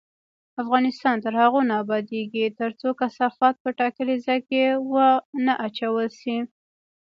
افغانستان 0.61 1.15
تر 1.25 1.33
هغو 1.41 1.61
نه 1.69 1.75
ابادیږي، 1.83 2.45
ترڅو 2.59 2.87
کثافات 3.01 3.55
په 3.63 3.69
ټاکلي 3.79 4.15
ځای 4.25 4.39
کې 4.49 4.63
ونه 4.91 5.53
اچول 5.67 6.09
شي. 6.21 6.37